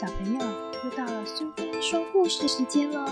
[0.00, 0.38] 小朋友，
[0.84, 3.04] 又到了苏菲说故事时间喽！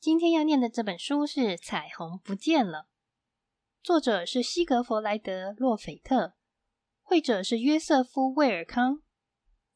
[0.00, 2.78] 今天要念的这本书是《彩虹不见了》，
[3.82, 6.32] 作者是西格弗莱德·洛斐特，
[7.02, 9.02] 绘者是约瑟夫·威尔康，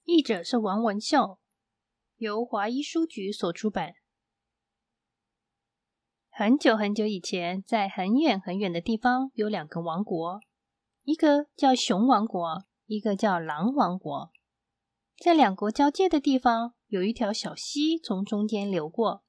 [0.05, 1.39] 译者是王文秀，
[2.17, 3.97] 由华一书局所出版。
[6.35, 10.41] 很久很久以前，在很远很远的地方，有两个王国，
[11.03, 14.31] 一个叫熊王国，一个叫狼王国。
[15.19, 19.23] 在两国交界的地方，有一条小溪从中间流过。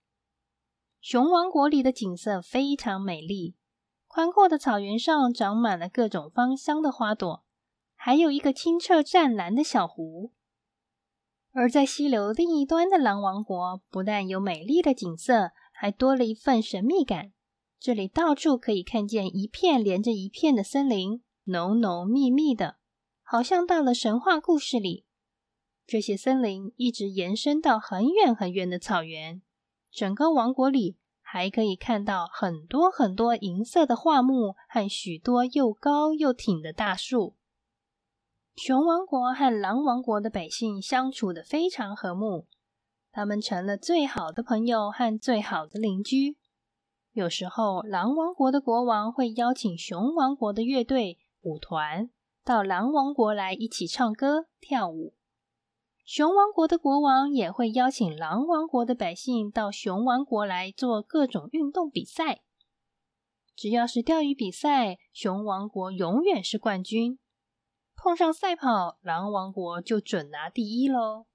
[1.01, 3.57] 熊王国里的景色非常美丽，
[4.07, 7.43] 宽阔的草原上长满了各种芳香的花朵，
[7.95, 10.31] 还有一个清澈湛蓝的小湖。
[11.51, 15.51] 而在溪流另一端的狼王国，不但有美丽的景色。
[15.83, 17.33] 还多了一份神秘感。
[17.77, 22.77] 这里到处可以看见一片连着一片的森林，浓浓密密的，
[23.21, 25.03] 好像到了神话故事里。
[25.85, 29.41] 这些森林一直延伸到很远很远的草原。
[29.91, 37.35] 整个王国里还可以看到很多很多银色的桦木和许多又高又挺的大树。
[38.55, 42.47] 熊王国和狼王国的百姓相处的非常和睦。
[43.13, 46.35] 他们成了最好的朋友和最好的邻居。
[47.11, 52.09] 有时候，狼王国的国王会邀请熊王国的乐队舞团
[52.43, 55.13] 到狼王国来一起唱歌跳舞。
[56.03, 62.41] 熊王国的国王也会邀请狼王国的百姓到熊王国来做各种运动比赛。
[63.55, 67.19] 只要是钓鱼比赛，熊王国永远是冠军。
[67.95, 71.27] 碰上赛跑，狼王国就准拿第一喽。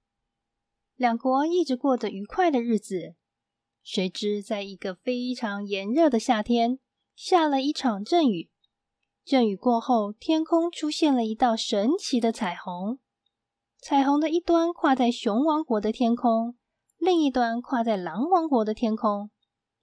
[0.99, 3.15] 两国一直过着愉快的日子。
[3.81, 6.77] 谁知，在一个非常炎热的夏天，
[7.15, 8.49] 下了一场阵雨。
[9.23, 12.99] 阵雨过后，天空出现了一道神奇的彩虹。
[13.77, 16.57] 彩虹的一端跨在熊王国的天空，
[16.97, 19.29] 另一端跨在狼王国的天空。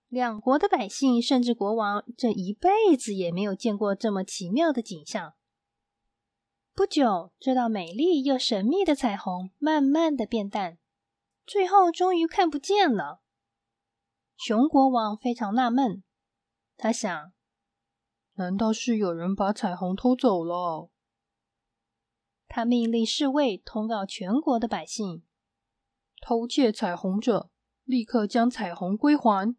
[0.09, 5.33] 两国的百姓甚至国王这一辈子也没有见过这么奇妙的景象。
[6.75, 10.77] 不久，这道美丽又神秘的彩虹慢慢的变淡。
[11.47, 13.23] 最后，终于看不见了。
[14.37, 16.03] 熊国王非常纳闷，
[16.77, 17.33] 他想：
[18.34, 20.91] 难道是有人把彩虹偷走了？
[22.49, 25.25] 他命令侍卫通告全国的百姓：
[26.21, 27.51] 偷窃彩虹者，
[27.84, 29.57] 立刻将彩虹归还。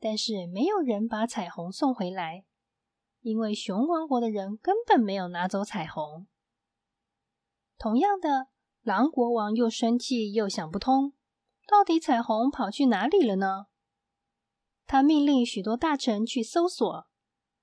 [0.00, 2.44] 但是，没有人把彩虹送回来，
[3.20, 6.26] 因为熊王国的人根本没有拿走彩虹。
[7.78, 8.48] 同样的。
[8.86, 11.12] 狼国王又生气又想不通，
[11.66, 13.66] 到底彩虹跑去哪里了呢？
[14.86, 17.08] 他命令许多大臣去搜索，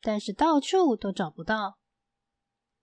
[0.01, 1.77] 但是到处都找不到。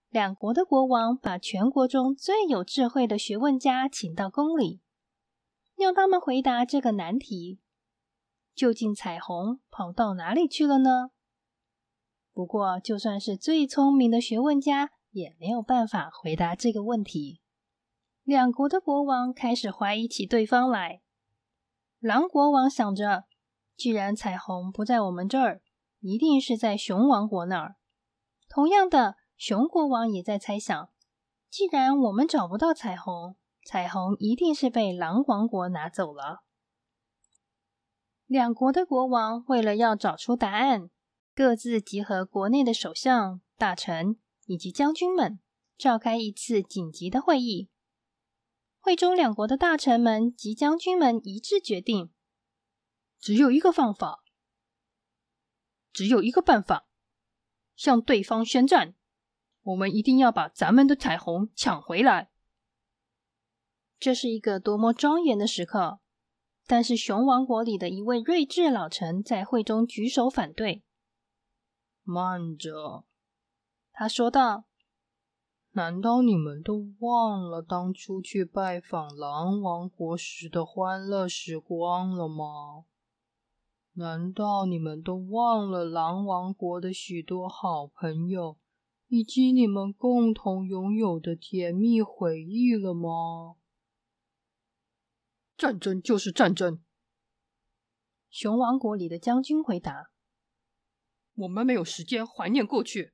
[0.08, 4.80] 两国的国王把全国中最有智慧的学问家请到宫里，
[5.76, 7.60] 要他们回答这个难题：
[8.54, 11.10] 究竟彩虹跑到哪里去了呢？
[12.32, 17.42] 不过，就算是最聪明的学问家，也没有办法回答这个问题。
[18.30, 21.02] 两国的国王开始怀疑起对方来。
[21.98, 23.24] 狼国王想着，
[23.76, 25.60] 既然彩虹不在我们这儿，
[25.98, 27.74] 一定是在熊王国那儿。
[28.48, 30.91] 同样的，熊国王也在猜想，
[31.50, 36.44] 既然我们找不到彩虹，彩虹一定是被狼王国拿走了。
[38.26, 40.88] 两国的国王为了要找出答案，
[41.34, 45.41] 各自集合国内的首相、大臣以及将军们，
[45.76, 47.68] 召开一次紧急的会议。
[48.80, 52.12] 会中两国的大臣们及将军们一致决定，
[53.18, 54.24] 只有一个方法，
[55.92, 56.88] 只有一个办法，
[57.76, 58.94] 向对方宣战。
[59.62, 62.30] 我们一定要把咱们的彩虹抢回来。
[63.98, 66.00] 这是一个多么庄严的时刻！
[66.66, 70.82] 但是熊王国里的一位睿智老臣在会中举手反对。
[72.03, 73.04] 慢着，
[73.92, 74.69] 他说道。
[75.72, 82.86] 难道你们都忘了当初去拜访狼王国时的欢乐时光了吗？
[83.92, 88.58] 难道你们都忘了狼王国的许多好朋友，
[89.06, 93.54] 以及你们共同拥有的甜蜜回忆了吗？
[95.56, 96.82] 战争就是战争。
[98.28, 100.10] 熊王国里的将军回答
[101.34, 103.12] ：“我们没有时间怀念过去。”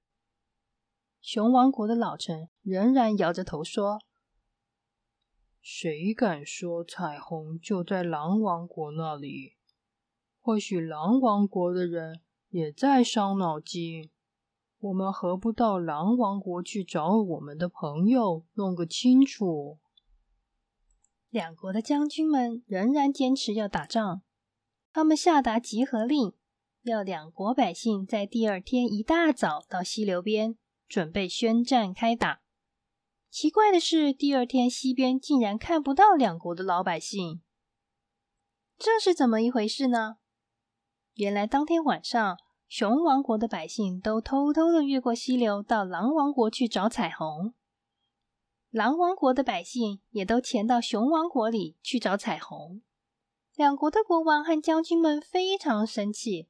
[1.26, 3.98] 熊王国的老臣仍然摇着头说
[5.60, 9.56] ：“谁敢说彩虹就在狼王国那里？
[10.40, 12.20] 或许狼王国的人
[12.50, 14.08] 也在伤脑筋。
[14.78, 19.80] 我们何不到狼王国去找我们的朋友，弄个清楚？
[21.28, 24.20] 两国的将军们仍然坚持要打仗，
[24.92, 26.32] 他们下达集合令，
[26.82, 30.56] 要两国百姓在第二天一大早到溪流边，
[30.88, 32.40] 准备宣战开打。
[33.30, 37.42] 奇怪的是，第二天西边竟然看不到两国的老百姓，
[38.78, 40.16] 这是怎么一回事呢？
[41.14, 42.38] 原来当天晚上。
[42.68, 47.54] 熊王国的百姓都偷偷的越过溪流，到狼王国去找彩虹。
[48.70, 52.82] 狼王国的百姓也都潜到熊王国里去找彩虹。
[53.54, 56.48] 两国的国王和将军们非常生气，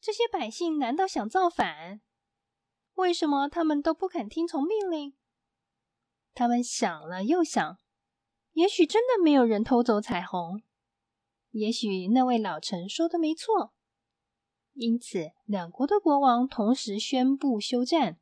[0.00, 2.00] 这些百姓难道想造反？
[2.94, 5.14] 为什么他们都不肯听从命令？
[6.32, 7.78] 他们想了又想，
[8.52, 10.62] 也许真的没有人偷走彩虹，
[11.50, 13.72] 也许那位老臣说的没错。
[14.72, 18.18] 因此，两国的国王同时宣布休战。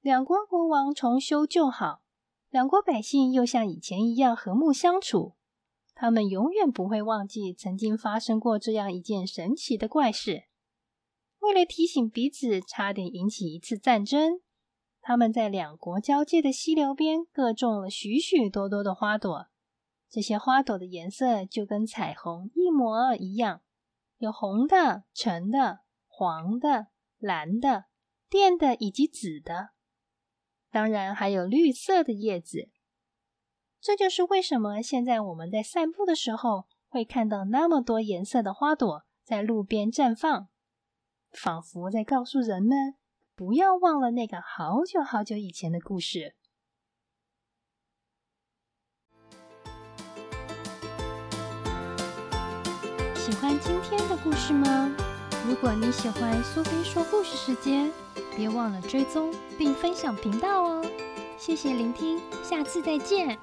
[0.00, 2.02] 两国国王重修旧好，
[2.50, 5.34] 两国百姓又像以前一样和睦相处。
[5.94, 10.44] 他们永远不会忘记曾经发生过这样一件神奇的怪事。
[11.42, 14.40] 为了提醒彼此，差点引起一次战争，
[15.00, 19.48] 他们在两国交界的溪流边各种了许许多多的花朵。
[20.08, 23.62] 这些花朵的颜色就跟彩虹一模一样。
[24.18, 26.86] 有红的、橙的、黄的、
[27.18, 27.86] 蓝的、
[28.30, 29.70] 靛的以及紫的，
[30.70, 32.70] 当然还有绿色的叶子。
[33.80, 40.46] 这就是为什么现在我们在散步的时候会看到那么多颜色的花朵在路边绽放，
[41.32, 42.94] 仿佛在告诉人们
[43.34, 46.34] 不要忘了那个好久好久以前的故事。
[53.16, 54.94] 喜欢今天的故事吗？
[55.48, 57.90] 如果你喜欢苏菲说故事时间，
[58.36, 60.84] 别忘了追踪并分享频道哦。
[61.38, 63.38] 谢谢聆听，下次再见。